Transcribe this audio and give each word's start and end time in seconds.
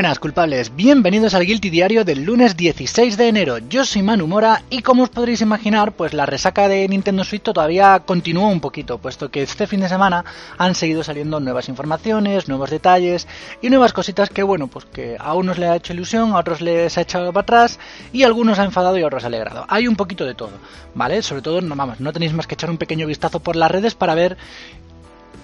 Buenas 0.00 0.18
culpables, 0.18 0.74
bienvenidos 0.74 1.34
al 1.34 1.44
Guilty 1.44 1.68
Diario 1.68 2.06
del 2.06 2.24
lunes 2.24 2.56
16 2.56 3.18
de 3.18 3.28
enero. 3.28 3.58
Yo 3.58 3.84
soy 3.84 4.02
Manu 4.02 4.26
Mora 4.26 4.62
y 4.70 4.80
como 4.80 5.02
os 5.02 5.10
podréis 5.10 5.42
imaginar, 5.42 5.92
pues 5.92 6.14
la 6.14 6.24
resaca 6.24 6.68
de 6.68 6.88
Nintendo 6.88 7.22
Switch 7.22 7.42
todavía 7.42 8.00
continúa 8.06 8.48
un 8.48 8.62
poquito, 8.62 8.96
puesto 8.96 9.30
que 9.30 9.42
este 9.42 9.66
fin 9.66 9.80
de 9.80 9.90
semana 9.90 10.24
han 10.56 10.74
seguido 10.74 11.04
saliendo 11.04 11.38
nuevas 11.38 11.68
informaciones, 11.68 12.48
nuevos 12.48 12.70
detalles 12.70 13.28
y 13.60 13.68
nuevas 13.68 13.92
cositas 13.92 14.30
que 14.30 14.42
bueno, 14.42 14.68
pues 14.68 14.86
que 14.86 15.18
a 15.20 15.34
unos 15.34 15.58
les 15.58 15.68
ha 15.68 15.76
hecho 15.76 15.92
ilusión, 15.92 16.32
a 16.32 16.38
otros 16.38 16.62
les 16.62 16.96
ha 16.96 17.02
echado 17.02 17.30
para 17.34 17.42
atrás 17.42 17.78
y 18.10 18.22
a 18.22 18.26
algunos 18.26 18.58
ha 18.58 18.64
enfadado 18.64 18.96
y 18.96 19.02
a 19.02 19.06
otros 19.06 19.24
ha 19.24 19.26
alegrado. 19.26 19.66
Hay 19.68 19.86
un 19.86 19.96
poquito 19.96 20.24
de 20.24 20.32
todo, 20.32 20.52
¿vale? 20.94 21.20
Sobre 21.20 21.42
todo, 21.42 21.60
no 21.60 21.76
vamos, 21.76 22.00
no 22.00 22.10
tenéis 22.14 22.32
más 22.32 22.46
que 22.46 22.54
echar 22.54 22.70
un 22.70 22.78
pequeño 22.78 23.06
vistazo 23.06 23.40
por 23.40 23.54
las 23.54 23.70
redes 23.70 23.94
para 23.94 24.14
ver 24.14 24.38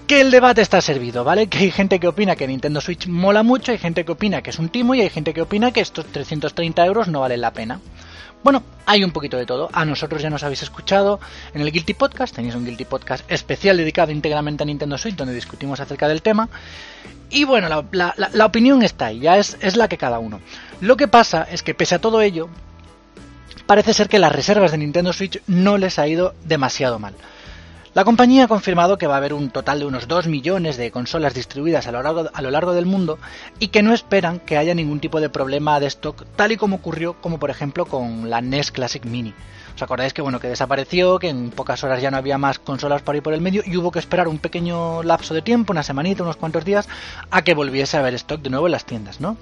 que 0.07 0.21
el 0.21 0.31
debate 0.31 0.63
está 0.63 0.81
servido, 0.81 1.25
¿vale? 1.25 1.49
Que 1.49 1.59
hay 1.59 1.71
gente 1.71 1.99
que 1.99 2.09
opina 2.09 2.37
que 2.37 2.47
Nintendo 2.47 2.81
Switch 2.81 3.09
mola 3.09 3.43
mucho, 3.43 3.73
hay 3.73 3.79
gente 3.79 4.05
que 4.05 4.13
opina 4.13 4.43
que 4.43 4.51
es 4.51 4.59
un 4.59 4.69
timo 4.69 4.95
y 4.95 5.01
hay 5.01 5.11
gente 5.11 5.35
que 5.35 5.43
opina 5.43 5.73
que 5.73 5.81
estos 5.81 6.07
330 6.07 6.87
euros 6.87 7.09
no 7.09 7.21
valen 7.21 7.41
la 7.41 7.53
pena. 7.53 7.81
Bueno, 8.45 8.63
hay 8.85 9.03
un 9.03 9.11
poquito 9.11 9.37
de 9.37 9.47
todo. 9.47 9.69
A 9.73 9.85
nosotros 9.85 10.23
ya 10.23 10.31
nos 10.31 10.45
habéis 10.45 10.63
escuchado 10.63 11.19
en 11.53 11.63
el 11.63 11.73
Guilty 11.73 11.95
Podcast. 11.95 12.37
Tenéis 12.37 12.55
un 12.55 12.65
Guilty 12.65 12.85
Podcast 12.85 13.29
especial 13.29 13.77
dedicado 13.77 14.13
íntegramente 14.13 14.63
a 14.63 14.67
Nintendo 14.67 14.97
Switch 14.97 15.17
donde 15.17 15.35
discutimos 15.35 15.81
acerca 15.81 16.07
del 16.07 16.23
tema. 16.23 16.49
Y 17.29 17.43
bueno, 17.43 17.69
la, 17.91 18.47
opinión 18.47 18.85
está 18.85 19.07
ahí, 19.07 19.19
ya 19.19 19.37
es, 19.37 19.57
es 19.61 19.77
la 19.77 19.89
que 19.89 19.99
cada 19.99 20.21
uno. 20.21 20.41
Lo 20.81 20.97
que 20.97 21.09
pasa 21.09 21.49
es 21.51 21.65
que 21.65 21.75
pese 21.75 21.97
a 21.97 22.01
todo 22.01 22.21
ello, 22.21 22.49
parece 23.67 23.93
ser 23.93 24.09
que 24.09 24.21
las 24.21 24.31
reservas 24.31 24.71
de 24.71 24.79
Nintendo 24.79 25.13
Switch 25.13 25.43
no 25.49 25.77
les 25.77 25.99
ha 25.99 26.07
ido 26.07 26.35
demasiado 26.45 27.01
mal. 27.01 27.15
La 27.97 28.05
compañía 28.05 28.45
ha 28.45 28.49
confirmado 28.49 28.99
que 28.99 29.07
va 29.07 29.15
a 29.15 29.17
haber 29.17 29.33
un 29.33 29.49
total 29.49 29.79
de 29.79 29.87
unos 29.87 30.07
2 30.07 30.27
millones 30.27 30.77
de 30.77 30.91
consolas 30.91 31.33
distribuidas 31.33 31.87
a 31.87 31.93
lo, 31.93 32.03
largo, 32.03 32.29
a 32.31 32.43
lo 32.43 32.51
largo 32.51 32.75
del 32.75 32.85
mundo 32.85 33.19
y 33.59 33.69
que 33.69 33.83
no 33.83 33.95
esperan 33.95 34.39
que 34.39 34.59
haya 34.59 34.75
ningún 34.75 35.01
tipo 35.01 35.19
de 35.19 35.31
problema 35.31 35.81
de 35.81 35.87
stock, 35.87 36.27
tal 36.37 36.53
y 36.53 36.59
como 36.59 36.77
ocurrió, 36.77 37.15
como 37.23 37.39
por 37.39 37.49
ejemplo 37.49 37.87
con 37.87 38.29
la 38.29 38.43
NES 38.43 38.71
Classic 38.71 39.03
Mini. 39.07 39.33
¿Os 39.77 39.83
acordáis 39.83 40.15
que 40.15 40.23
bueno 40.23 40.41
que 40.41 40.49
desapareció, 40.49 41.19
que 41.19 41.29
en 41.29 41.51
pocas 41.51 41.85
horas 41.85 42.01
ya 42.01 42.11
no 42.11 42.17
había 42.17 42.39
más 42.39 42.59
consolas 42.59 43.03
por 43.03 43.15
ahí 43.15 43.21
por 43.21 43.35
el 43.35 43.43
medio 43.43 43.63
y 43.63 43.77
hubo 43.77 43.91
que 43.91 43.99
esperar 43.99 44.27
un 44.27 44.39
pequeño 44.39 45.03
lapso 45.03 45.35
de 45.35 45.43
tiempo, 45.43 45.75
una 45.75 45.83
semanita, 45.83 46.23
unos 46.23 46.37
cuantos 46.37 46.65
días, 46.65 46.89
a 47.31 47.43
que 47.43 47.53
volviese 47.53 47.99
a 47.99 48.01
haber 48.01 48.15
stock 48.15 48.41
de 48.41 48.49
nuevo 48.49 48.69
en 48.69 48.73
las 48.73 48.87
tiendas, 48.87 49.21
¿no? 49.21 49.37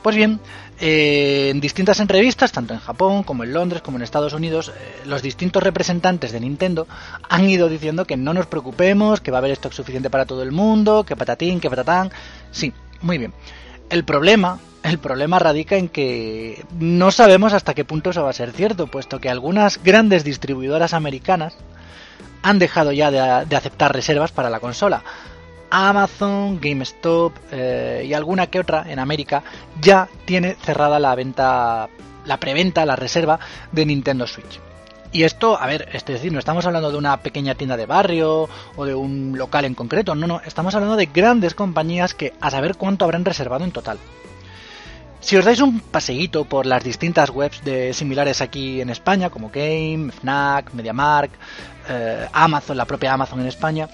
Pues 0.00 0.14
bien, 0.14 0.38
eh, 0.78 1.48
en 1.50 1.60
distintas 1.60 1.98
entrevistas, 1.98 2.52
tanto 2.52 2.74
en 2.74 2.80
Japón 2.80 3.24
como 3.24 3.42
en 3.42 3.52
Londres 3.52 3.82
como 3.82 3.96
en 3.96 4.04
Estados 4.04 4.34
Unidos, 4.34 4.68
eh, 4.68 5.02
los 5.04 5.20
distintos 5.20 5.60
representantes 5.64 6.30
de 6.30 6.38
Nintendo 6.38 6.86
han 7.28 7.48
ido 7.48 7.68
diciendo 7.68 8.04
que 8.04 8.16
no 8.16 8.34
nos 8.34 8.46
preocupemos, 8.46 9.20
que 9.20 9.32
va 9.32 9.38
a 9.38 9.40
haber 9.40 9.50
stock 9.50 9.72
suficiente 9.72 10.10
para 10.10 10.26
todo 10.26 10.44
el 10.44 10.52
mundo, 10.52 11.02
que 11.02 11.16
patatín, 11.16 11.58
que 11.58 11.68
patatán. 11.68 12.12
Sí, 12.52 12.72
muy 13.00 13.18
bien. 13.18 13.34
El 13.92 14.04
problema, 14.04 14.58
el 14.84 14.98
problema 14.98 15.38
radica 15.38 15.76
en 15.76 15.90
que 15.90 16.64
no 16.80 17.10
sabemos 17.10 17.52
hasta 17.52 17.74
qué 17.74 17.84
punto 17.84 18.08
eso 18.08 18.22
va 18.22 18.30
a 18.30 18.32
ser 18.32 18.52
cierto, 18.52 18.86
puesto 18.86 19.20
que 19.20 19.28
algunas 19.28 19.82
grandes 19.84 20.24
distribuidoras 20.24 20.94
americanas 20.94 21.54
han 22.40 22.58
dejado 22.58 22.92
ya 22.92 23.10
de, 23.10 23.20
aceptar 23.54 23.92
reservas 23.94 24.32
para 24.32 24.48
la 24.48 24.60
consola. 24.60 25.02
Amazon, 25.68 26.58
GameStop 26.58 27.34
eh, 27.50 28.06
y 28.08 28.14
alguna 28.14 28.46
que 28.46 28.60
otra 28.60 28.86
en 28.88 28.98
América 28.98 29.42
ya 29.78 30.08
tiene 30.24 30.54
cerrada 30.54 30.98
la 30.98 31.14
venta, 31.14 31.90
la 32.24 32.40
preventa, 32.40 32.86
la 32.86 32.96
reserva 32.96 33.40
de 33.72 33.84
Nintendo 33.84 34.26
Switch. 34.26 34.58
Y 35.12 35.24
esto, 35.24 35.60
a 35.60 35.66
ver, 35.66 35.90
es 35.92 36.04
decir, 36.06 36.32
no 36.32 36.38
estamos 36.38 36.64
hablando 36.64 36.90
de 36.90 36.96
una 36.96 37.18
pequeña 37.18 37.54
tienda 37.54 37.76
de 37.76 37.84
barrio 37.84 38.48
o 38.76 38.84
de 38.86 38.94
un 38.94 39.36
local 39.36 39.66
en 39.66 39.74
concreto, 39.74 40.14
no, 40.14 40.26
no, 40.26 40.40
estamos 40.46 40.74
hablando 40.74 40.96
de 40.96 41.06
grandes 41.06 41.54
compañías 41.54 42.14
que 42.14 42.32
a 42.40 42.50
saber 42.50 42.76
cuánto 42.76 43.04
habrán 43.04 43.26
reservado 43.26 43.64
en 43.64 43.72
total. 43.72 43.98
Si 45.20 45.36
os 45.36 45.44
dais 45.44 45.60
un 45.60 45.78
paseíto 45.78 46.44
por 46.46 46.66
las 46.66 46.82
distintas 46.82 47.30
webs 47.30 47.62
de 47.62 47.92
similares 47.92 48.40
aquí 48.40 48.80
en 48.80 48.90
España, 48.90 49.30
como 49.30 49.50
Game, 49.54 50.10
Fnac, 50.10 50.72
MediaMark, 50.72 51.30
eh, 51.88 52.26
Amazon, 52.32 52.76
la 52.76 52.86
propia 52.86 53.12
Amazon 53.12 53.40
en 53.40 53.46
España, 53.46 53.88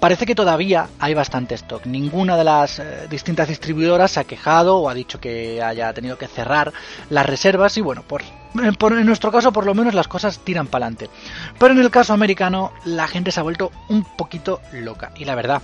parece 0.00 0.26
que 0.26 0.34
todavía 0.34 0.88
hay 0.98 1.14
bastante 1.14 1.54
stock. 1.54 1.86
Ninguna 1.86 2.36
de 2.36 2.44
las 2.44 2.80
eh, 2.80 3.06
distintas 3.08 3.46
distribuidoras 3.46 4.10
se 4.10 4.20
ha 4.20 4.24
quejado 4.24 4.78
o 4.78 4.88
ha 4.88 4.94
dicho 4.94 5.20
que 5.20 5.62
haya 5.62 5.92
tenido 5.92 6.18
que 6.18 6.26
cerrar 6.26 6.72
las 7.10 7.26
reservas 7.26 7.76
y 7.76 7.80
bueno, 7.80 8.02
por, 8.02 8.22
en 8.54 9.06
nuestro 9.06 9.32
caso 9.32 9.52
por 9.52 9.66
lo 9.66 9.74
menos 9.74 9.94
las 9.94 10.08
cosas 10.08 10.38
tiran 10.40 10.66
para 10.66 10.86
adelante. 10.86 11.10
Pero 11.58 11.74
en 11.74 11.80
el 11.80 11.90
caso 11.90 12.12
americano 12.12 12.72
la 12.84 13.08
gente 13.08 13.32
se 13.32 13.40
ha 13.40 13.42
vuelto 13.42 13.70
un 13.88 14.04
poquito 14.04 14.60
loca 14.72 15.12
y 15.16 15.24
la 15.24 15.34
verdad 15.34 15.62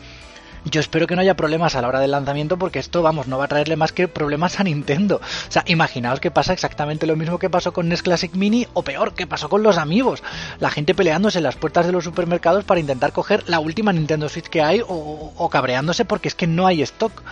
yo 0.64 0.80
espero 0.80 1.06
que 1.06 1.14
no 1.14 1.22
haya 1.22 1.36
problemas 1.36 1.74
a 1.74 1.82
la 1.82 1.88
hora 1.88 2.00
del 2.00 2.10
lanzamiento 2.10 2.58
porque 2.58 2.78
esto, 2.78 3.02
vamos, 3.02 3.26
no 3.26 3.38
va 3.38 3.44
a 3.44 3.48
traerle 3.48 3.76
más 3.76 3.92
que 3.92 4.08
problemas 4.08 4.60
a 4.60 4.64
Nintendo. 4.64 5.16
O 5.16 5.52
sea, 5.52 5.64
imaginaos 5.66 6.20
que 6.20 6.30
pasa 6.30 6.52
exactamente 6.52 7.06
lo 7.06 7.16
mismo 7.16 7.38
que 7.38 7.50
pasó 7.50 7.72
con 7.72 7.88
NES 7.88 8.02
Classic 8.02 8.34
Mini 8.34 8.66
o 8.74 8.82
peor, 8.82 9.14
que 9.14 9.26
pasó 9.26 9.48
con 9.48 9.62
los 9.62 9.78
amigos. 9.78 10.22
La 10.58 10.70
gente 10.70 10.94
peleándose 10.94 11.38
en 11.38 11.44
las 11.44 11.56
puertas 11.56 11.86
de 11.86 11.92
los 11.92 12.04
supermercados 12.04 12.64
para 12.64 12.80
intentar 12.80 13.12
coger 13.12 13.44
la 13.46 13.60
última 13.60 13.92
Nintendo 13.92 14.28
Switch 14.28 14.48
que 14.48 14.62
hay 14.62 14.80
o, 14.80 15.32
o 15.36 15.48
cabreándose 15.48 16.04
porque 16.04 16.28
es 16.28 16.34
que 16.34 16.46
no 16.46 16.66
hay 16.66 16.82
stock. 16.82 17.22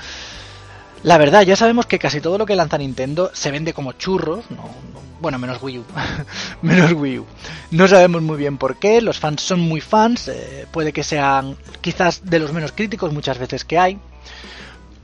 La 1.06 1.18
verdad, 1.18 1.42
ya 1.42 1.54
sabemos 1.54 1.86
que 1.86 2.00
casi 2.00 2.20
todo 2.20 2.36
lo 2.36 2.46
que 2.46 2.56
lanza 2.56 2.78
Nintendo 2.78 3.30
se 3.32 3.52
vende 3.52 3.72
como 3.72 3.92
churros, 3.92 4.50
no, 4.50 4.56
no, 4.56 5.00
bueno, 5.20 5.38
menos 5.38 5.62
Wii 5.62 5.78
U, 5.78 5.84
menos 6.62 6.90
Wii 6.94 7.20
U. 7.20 7.26
No 7.70 7.86
sabemos 7.86 8.22
muy 8.22 8.36
bien 8.36 8.58
por 8.58 8.74
qué, 8.76 9.00
los 9.00 9.20
fans 9.20 9.40
son 9.40 9.60
muy 9.60 9.80
fans, 9.80 10.26
eh, 10.26 10.66
puede 10.72 10.92
que 10.92 11.04
sean 11.04 11.56
quizás 11.80 12.28
de 12.28 12.40
los 12.40 12.52
menos 12.52 12.72
críticos 12.72 13.12
muchas 13.12 13.38
veces 13.38 13.64
que 13.64 13.78
hay, 13.78 14.00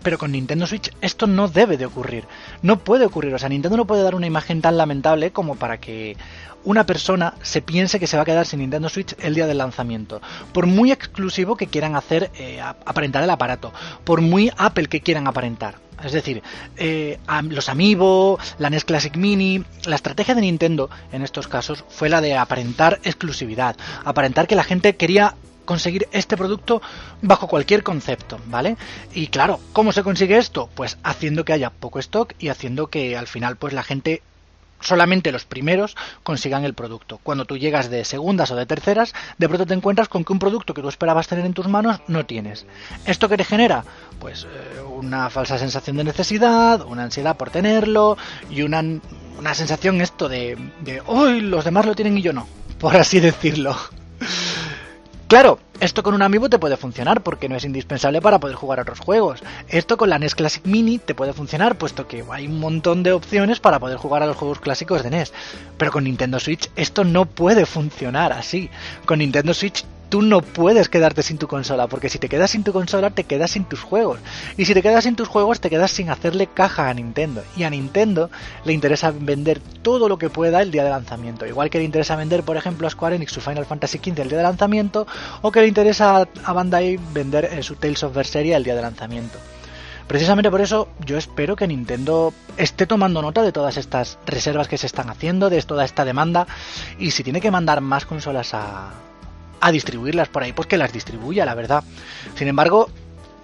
pero 0.02 0.18
con 0.18 0.32
Nintendo 0.32 0.66
Switch 0.66 0.90
esto 1.00 1.26
no 1.26 1.48
debe 1.48 1.76
de 1.76 1.86
ocurrir, 1.86 2.24
no 2.62 2.78
puede 2.78 3.06
ocurrir, 3.06 3.34
o 3.34 3.38
sea, 3.38 3.48
Nintendo 3.48 3.76
no 3.76 3.86
puede 3.86 4.02
dar 4.02 4.14
una 4.14 4.26
imagen 4.26 4.60
tan 4.60 4.76
lamentable 4.76 5.30
como 5.30 5.56
para 5.56 5.78
que 5.78 6.16
una 6.64 6.86
persona 6.86 7.34
se 7.42 7.62
piense 7.62 7.98
que 7.98 8.06
se 8.06 8.16
va 8.16 8.22
a 8.22 8.26
quedar 8.26 8.46
sin 8.46 8.60
Nintendo 8.60 8.88
Switch 8.88 9.14
el 9.18 9.34
día 9.34 9.46
del 9.46 9.58
lanzamiento. 9.58 10.20
Por 10.52 10.66
muy 10.66 10.92
exclusivo 10.92 11.56
que 11.56 11.66
quieran 11.66 11.96
hacer 11.96 12.30
eh, 12.34 12.60
aparentar 12.60 13.22
el 13.24 13.30
aparato, 13.30 13.72
por 14.04 14.20
muy 14.20 14.50
Apple 14.56 14.86
que 14.86 15.00
quieran 15.00 15.26
aparentar. 15.26 15.76
Es 16.02 16.12
decir, 16.12 16.42
eh, 16.76 17.18
los 17.48 17.68
Amiibo, 17.68 18.38
la 18.58 18.70
NES 18.70 18.84
Classic 18.84 19.14
Mini, 19.16 19.64
la 19.84 19.94
estrategia 19.94 20.34
de 20.34 20.40
Nintendo 20.40 20.90
en 21.12 21.22
estos 21.22 21.46
casos 21.46 21.84
fue 21.88 22.08
la 22.08 22.20
de 22.20 22.36
aparentar 22.36 22.98
exclusividad, 23.04 23.76
aparentar 24.04 24.48
que 24.48 24.56
la 24.56 24.64
gente 24.64 24.96
quería 24.96 25.36
conseguir 25.64 26.08
este 26.12 26.36
producto 26.36 26.82
bajo 27.20 27.48
cualquier 27.48 27.82
concepto, 27.82 28.38
¿vale? 28.46 28.76
Y 29.14 29.28
claro, 29.28 29.60
¿cómo 29.72 29.92
se 29.92 30.02
consigue 30.02 30.38
esto? 30.38 30.68
Pues 30.74 30.98
haciendo 31.02 31.44
que 31.44 31.52
haya 31.52 31.70
poco 31.70 31.98
stock 31.98 32.34
y 32.38 32.48
haciendo 32.48 32.88
que 32.88 33.16
al 33.16 33.26
final 33.26 33.56
pues 33.56 33.72
la 33.72 33.82
gente 33.82 34.22
solamente 34.82 35.32
los 35.32 35.44
primeros 35.44 35.96
consigan 36.22 36.64
el 36.64 36.74
producto. 36.74 37.20
Cuando 37.22 37.44
tú 37.44 37.56
llegas 37.56 37.90
de 37.90 38.04
segundas 38.04 38.50
o 38.50 38.56
de 38.56 38.66
terceras, 38.66 39.14
de 39.38 39.48
pronto 39.48 39.66
te 39.66 39.74
encuentras 39.74 40.08
con 40.08 40.24
que 40.24 40.32
un 40.32 40.38
producto 40.38 40.74
que 40.74 40.82
tú 40.82 40.88
esperabas 40.88 41.28
tener 41.28 41.46
en 41.46 41.54
tus 41.54 41.68
manos 41.68 42.00
no 42.08 42.26
tienes. 42.26 42.66
¿Esto 43.06 43.28
qué 43.28 43.36
te 43.36 43.44
genera? 43.44 43.84
Pues 44.20 44.44
eh, 44.44 44.80
una 44.82 45.30
falsa 45.30 45.58
sensación 45.58 45.96
de 45.96 46.04
necesidad, 46.04 46.82
una 46.82 47.04
ansiedad 47.04 47.36
por 47.36 47.50
tenerlo 47.50 48.16
y 48.50 48.62
una, 48.62 48.82
una 49.38 49.54
sensación 49.54 50.00
esto 50.00 50.28
de, 50.28 50.58
de 50.80 51.00
¡Uy! 51.06 51.40
Los 51.40 51.64
demás 51.64 51.86
lo 51.86 51.94
tienen 51.94 52.18
y 52.18 52.22
yo 52.22 52.32
no, 52.32 52.46
por 52.78 52.96
así 52.96 53.20
decirlo. 53.20 53.76
Claro, 55.32 55.58
esto 55.80 56.02
con 56.02 56.12
un 56.12 56.20
amiibo 56.20 56.50
te 56.50 56.58
puede 56.58 56.76
funcionar 56.76 57.22
porque 57.22 57.48
no 57.48 57.56
es 57.56 57.64
indispensable 57.64 58.20
para 58.20 58.38
poder 58.38 58.54
jugar 58.54 58.80
otros 58.80 59.00
juegos. 59.00 59.42
Esto 59.66 59.96
con 59.96 60.10
la 60.10 60.18
NES 60.18 60.34
Classic 60.34 60.62
Mini 60.66 60.98
te 60.98 61.14
puede 61.14 61.32
funcionar 61.32 61.78
puesto 61.78 62.06
que 62.06 62.22
hay 62.30 62.46
un 62.46 62.60
montón 62.60 63.02
de 63.02 63.12
opciones 63.12 63.58
para 63.58 63.78
poder 63.78 63.96
jugar 63.96 64.22
a 64.22 64.26
los 64.26 64.36
juegos 64.36 64.60
clásicos 64.60 65.02
de 65.02 65.08
NES. 65.08 65.32
Pero 65.78 65.90
con 65.90 66.04
Nintendo 66.04 66.38
Switch 66.38 66.68
esto 66.76 67.04
no 67.04 67.24
puede 67.24 67.64
funcionar 67.64 68.30
así. 68.34 68.68
Con 69.06 69.20
Nintendo 69.20 69.54
Switch 69.54 69.86
tú 70.12 70.20
no 70.20 70.42
puedes 70.42 70.90
quedarte 70.90 71.22
sin 71.22 71.38
tu 71.38 71.48
consola, 71.48 71.86
porque 71.86 72.10
si 72.10 72.18
te 72.18 72.28
quedas 72.28 72.50
sin 72.50 72.64
tu 72.64 72.74
consola, 72.74 73.08
te 73.08 73.24
quedas 73.24 73.52
sin 73.52 73.64
tus 73.64 73.80
juegos. 73.80 74.20
Y 74.58 74.66
si 74.66 74.74
te 74.74 74.82
quedas 74.82 75.04
sin 75.04 75.16
tus 75.16 75.26
juegos, 75.26 75.58
te 75.58 75.70
quedas 75.70 75.90
sin 75.90 76.10
hacerle 76.10 76.48
caja 76.48 76.90
a 76.90 76.92
Nintendo. 76.92 77.42
Y 77.56 77.62
a 77.62 77.70
Nintendo 77.70 78.30
le 78.66 78.74
interesa 78.74 79.10
vender 79.10 79.62
todo 79.80 80.10
lo 80.10 80.18
que 80.18 80.28
pueda 80.28 80.60
el 80.60 80.70
día 80.70 80.84
de 80.84 80.90
lanzamiento. 80.90 81.46
Igual 81.46 81.70
que 81.70 81.78
le 81.78 81.84
interesa 81.84 82.14
vender, 82.14 82.42
por 82.42 82.58
ejemplo, 82.58 82.86
a 82.86 82.90
Square 82.90 83.16
Enix 83.16 83.32
su 83.32 83.40
Final 83.40 83.64
Fantasy 83.64 84.00
XV 84.04 84.20
el 84.20 84.28
día 84.28 84.36
de 84.36 84.44
lanzamiento, 84.44 85.06
o 85.40 85.50
que 85.50 85.62
le 85.62 85.68
interesa 85.68 86.28
a 86.44 86.52
Bandai 86.52 86.98
vender 87.14 87.46
eh, 87.46 87.62
su 87.62 87.76
Tales 87.76 88.02
of 88.02 88.14
Berseria 88.14 88.58
el 88.58 88.64
día 88.64 88.74
de 88.74 88.82
lanzamiento. 88.82 89.38
Precisamente 90.08 90.50
por 90.50 90.60
eso 90.60 90.88
yo 91.06 91.16
espero 91.16 91.56
que 91.56 91.66
Nintendo 91.66 92.34
esté 92.58 92.86
tomando 92.86 93.22
nota 93.22 93.40
de 93.40 93.52
todas 93.52 93.78
estas 93.78 94.18
reservas 94.26 94.68
que 94.68 94.76
se 94.76 94.84
están 94.84 95.08
haciendo, 95.08 95.48
de 95.48 95.62
toda 95.62 95.86
esta 95.86 96.04
demanda, 96.04 96.46
y 96.98 97.12
si 97.12 97.24
tiene 97.24 97.40
que 97.40 97.50
mandar 97.50 97.80
más 97.80 98.04
consolas 98.04 98.52
a, 98.52 98.90
a 99.62 99.70
distribuirlas 99.70 100.28
por 100.28 100.42
ahí, 100.42 100.52
pues 100.52 100.66
que 100.66 100.76
las 100.76 100.92
distribuya, 100.92 101.46
la 101.46 101.54
verdad. 101.54 101.84
Sin 102.34 102.48
embargo, 102.48 102.90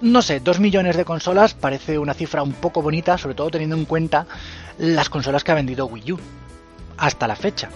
no 0.00 0.20
sé, 0.20 0.40
2 0.40 0.58
millones 0.58 0.96
de 0.96 1.04
consolas 1.04 1.54
parece 1.54 1.96
una 1.98 2.12
cifra 2.12 2.42
un 2.42 2.52
poco 2.52 2.82
bonita, 2.82 3.16
sobre 3.16 3.36
todo 3.36 3.50
teniendo 3.50 3.76
en 3.76 3.84
cuenta 3.84 4.26
las 4.78 5.08
consolas 5.08 5.44
que 5.44 5.52
ha 5.52 5.54
vendido 5.54 5.86
Wii 5.86 6.12
U 6.12 6.18
hasta 6.96 7.28
la 7.28 7.36
fecha. 7.36 7.70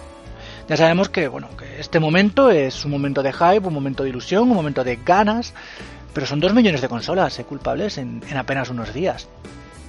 Ya 0.67 0.75
sabemos 0.75 1.07
que, 1.07 1.29
bueno, 1.29 1.47
que 1.57 1.79
este 1.79 2.01
momento 2.01 2.49
es 2.49 2.83
un 2.83 2.91
momento 2.91 3.23
de 3.23 3.31
hype, 3.31 3.65
un 3.65 3.73
momento 3.73 4.03
de 4.03 4.09
ilusión, 4.09 4.43
un 4.43 4.55
momento 4.55 4.83
de 4.83 4.97
ganas, 4.97 5.53
pero 6.13 6.27
son 6.27 6.41
2 6.41 6.53
millones 6.53 6.81
de 6.81 6.89
consolas 6.89 7.39
eh, 7.39 7.45
culpables 7.45 7.97
en, 7.97 8.21
en 8.29 8.37
apenas 8.37 8.69
unos 8.69 8.93
días 8.93 9.29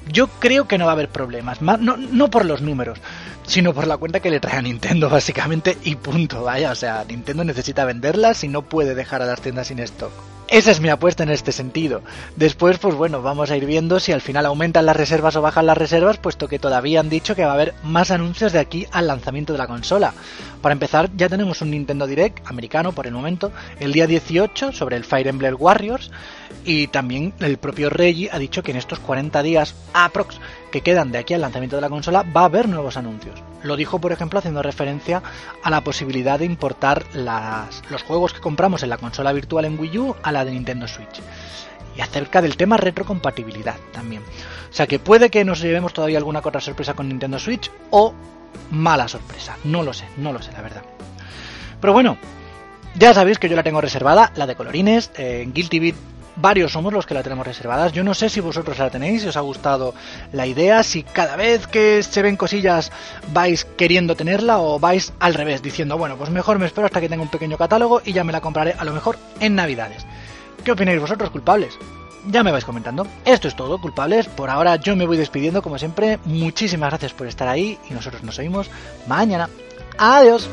yo 0.09 0.29
creo 0.29 0.67
que 0.69 0.79
no 0.79 0.87
va 0.87 0.93
a 0.93 0.95
haber 0.95 1.09
problemas. 1.09 1.63
No, 1.63 1.77
no, 1.77 2.31
por 2.31 2.45
los 2.45 2.61
números, 2.61 2.99
sino 3.47 3.73
por 3.73 3.87
la 3.87 3.97
cuenta 3.97 4.21
que 4.21 4.31
le 4.31 4.41
trae 4.41 4.59
a 4.59 4.63
Nintendo, 4.63 5.09
básicamente, 5.11 5.77
y 5.85 5.97
punto. 5.97 6.43
Vaya, 6.43 6.73
o 6.73 6.75
sea, 6.75 7.05
Nintendo 7.09 7.45
necesita 7.45 7.85
venderlas 7.85 8.45
y 8.45 8.49
no 8.49 8.63
puede 8.63 8.95
dejar 8.95 9.23
a 9.23 9.27
las 9.27 9.41
tiendas 9.41 9.69
sin 9.69 9.79
stock. 9.81 10.13
Esa 10.49 10.71
es 10.71 10.81
mi 10.81 10.91
apuesta 10.91 11.23
en 11.23 11.31
este 11.31 11.53
sentido. 11.53 12.03
Después, 12.37 12.79
pues 12.79 12.95
bueno, 12.95 13.23
vamos 13.23 13.51
a 13.51 13.57
ir 13.57 13.65
viendo 13.65 13.99
si 13.99 14.13
al 14.13 14.21
final 14.21 14.45
aumentan 14.45 14.85
las 14.85 14.97
reservas 14.97 15.35
o 15.37 15.43
bajan 15.43 15.67
las 15.67 15.79
reservas, 15.79 16.19
puesto 16.19 16.49
que 16.49 16.59
todavía 16.59 17.01
han 17.01 17.09
dicho 17.09 17.35
que 17.35 17.45
va 17.45 17.53
a 17.53 17.55
haber 17.55 17.75
más 17.83 18.11
anuncios 18.11 18.53
de 18.53 18.59
aquí 18.59 18.87
al 18.93 19.07
lanzamiento 19.07 19.55
de 19.55 19.59
la 19.59 19.67
consola. 19.67 20.13
Para 20.61 20.75
empezar, 20.75 21.11
ya 21.17 21.31
tenemos 21.31 21.63
un 21.63 21.71
Nintendo 21.71 22.07
Direct 22.07 22.47
americano 22.47 22.93
por 22.93 23.07
el 23.07 23.15
momento, 23.15 23.53
el 23.81 23.93
día 23.93 24.07
18 24.07 24.73
sobre 24.73 24.97
el 24.97 25.05
Fire 25.05 25.29
Emblem 25.29 25.57
Warriors, 25.59 26.11
y 26.65 26.89
también 26.89 27.33
el 27.41 27.57
propio 27.57 27.89
Reggie 27.89 28.29
ha 28.31 28.39
dicho 28.39 28.63
que 28.63 28.71
en 28.71 28.77
estos 28.77 29.01
40 29.01 29.43
días 29.43 29.75
aprox 29.95 30.39
que 30.71 30.83
quedan 30.83 31.11
de 31.11 31.19
aquí 31.19 31.35
al 31.35 31.41
lanzamiento 31.41 31.77
de 31.77 31.83
la 31.83 31.89
consola 31.89 32.23
va 32.23 32.43
a 32.43 32.47
haber 32.47 32.69
nuevos 32.69 32.97
anuncios. 32.97 33.43
Lo 33.65 33.77
dijo, 33.77 33.99
por 33.99 34.13
ejemplo, 34.13 34.39
haciendo 34.39 34.63
referencia 34.63 35.23
a 35.63 35.71
la 35.71 35.81
posibilidad 35.81 36.39
de 36.39 36.45
importar 36.45 37.05
los 37.15 38.03
juegos 38.03 38.35
que 38.35 38.41
compramos 38.41 38.83
en 38.83 38.91
la 38.91 38.99
consola 38.99 39.33
virtual 39.33 39.65
en 39.65 39.81
Wii 39.81 39.99
U 39.99 40.17
a 40.23 40.31
la 40.31 40.45
de 40.45 40.53
Nintendo 40.53 40.87
Switch. 40.87 41.21
Y 41.97 42.01
acerca 42.03 42.43
del 42.43 42.57
tema 42.57 42.77
retrocompatibilidad 42.77 43.77
también. 43.93 44.23
O 44.23 44.73
sea 44.73 44.87
que 44.87 44.99
puede 44.99 45.31
que 45.31 45.45
nos 45.45 45.61
llevemos 45.61 45.95
todavía 45.95 46.19
alguna 46.19 46.41
otra 46.45 46.61
sorpresa 46.61 46.95
con 46.95 47.09
Nintendo 47.09 47.39
Switch 47.39 47.71
o 47.91 48.13
mala 48.71 49.09
sorpresa. 49.09 49.57
No 49.65 49.83
lo 49.83 49.93
sé, 49.93 50.07
no 50.19 50.33
lo 50.33 50.43
sé, 50.43 50.53
la 50.53 50.61
verdad. 50.61 50.83
Pero 51.81 51.93
bueno, 51.93 52.19
ya 52.97 53.15
sabéis 53.15 53.39
que 53.39 53.49
yo 53.49 53.57
la 53.57 53.63
tengo 53.63 53.81
reservada, 53.81 54.31
la 54.37 54.47
de 54.47 54.57
colorines, 54.57 55.11
en 55.17 55.55
Guilty 55.55 55.79
Beat 55.79 55.95
varios 56.37 56.73
somos 56.73 56.93
los 56.93 57.07
que 57.07 57.15
la 57.15 57.23
tenemos 57.23 57.47
reservadas. 57.47 57.93
Yo 57.93 58.05
no 58.05 58.15
sé 58.15 58.29
si 58.29 58.41
vosotros 58.41 58.79
la 58.79 58.91
tenéis, 58.91 59.23
si 59.23 59.29
os 59.29 59.37
ha 59.37 59.41
gustado 59.41 59.95
la 60.33 60.47
idea, 60.47 60.83
si 60.83 61.03
cada 61.03 61.37
vez 61.37 61.67
que 61.67 62.03
se 62.03 62.23
ven 62.23 62.37
cosillas 62.37 62.93
vais 63.33 63.65
queriendo 63.65 64.17
tenerla 64.17 64.59
o 64.59 64.79
vais 64.79 65.13
al 65.21 65.35
revés, 65.35 65.63
diciendo, 65.63 65.99
bueno, 65.99 66.17
pues 66.17 66.31
mejor 66.31 66.59
me 66.59 66.67
espero 66.67 66.87
hasta 66.87 67.01
que 67.01 67.09
tenga 67.09 67.23
un 67.23 67.29
pequeño 67.29 67.57
catálogo 67.57 68.03
y 68.05 68.13
ya 68.13 68.25
me 68.25 68.33
la 68.33 68.41
compraré 68.41 68.75
a 68.79 68.85
lo 68.85 68.93
mejor 68.93 69.19
en 69.41 69.55
Navidades. 69.55 70.07
¿Qué 70.65 70.73
opináis 70.73 71.01
vosotros, 71.01 71.31
culpables? 71.31 71.79
Ya 72.31 72.43
me 72.43 72.53
vais 72.53 72.65
comentando. 72.65 73.07
Esto 73.25 73.49
es 73.49 73.57
todo, 73.57 73.81
culpables. 73.81 74.29
Por 74.29 74.49
ahora 74.49 74.77
yo 74.77 74.97
me 74.97 75.07
voy 75.07 75.19
despidiendo 75.19 75.63
como 75.63 75.79
siempre. 75.79 76.19
Muchísimas 76.25 76.91
gracias 76.91 77.13
por 77.13 77.27
estar 77.27 77.49
ahí 77.49 77.79
y 77.91 77.95
nosotros 77.95 78.23
nos 78.23 78.39
oímos 78.39 78.71
mañana. 79.07 79.51
Adiós. 79.99 80.49